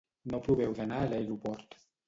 [0.33, 1.81] No proveu d'anar a l'aeroport.